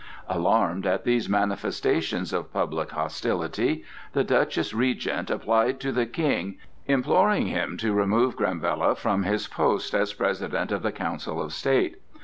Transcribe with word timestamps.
Alarmed 0.27 0.87
at 0.87 1.03
these 1.03 1.29
manifestations 1.29 2.33
of 2.33 2.51
public 2.51 2.89
hostility, 2.89 3.83
the 4.13 4.23
Duchess 4.23 4.73
Regent 4.73 5.29
applied 5.29 5.79
to 5.81 5.91
the 5.91 6.07
King, 6.07 6.57
imploring 6.87 7.45
him 7.45 7.77
to 7.77 7.93
remove 7.93 8.35
Granvella 8.35 8.97
from 8.97 9.21
his 9.21 9.47
post 9.47 9.93
as 9.93 10.13
President 10.15 10.71
of 10.71 10.81
the 10.81 10.91
Council 10.91 11.39
of 11.39 11.53
State. 11.53 12.01